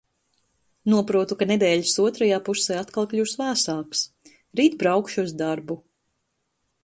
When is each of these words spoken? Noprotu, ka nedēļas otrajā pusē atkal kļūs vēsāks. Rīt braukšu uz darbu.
Noprotu, 0.93 1.35
ka 1.41 1.47
nedēļas 1.51 1.93
otrajā 2.05 2.39
pusē 2.47 2.79
atkal 2.79 3.09
kļūs 3.11 3.35
vēsāks. 3.43 4.03
Rīt 4.61 4.81
braukšu 4.83 5.27
uz 5.29 5.35
darbu. 5.45 5.77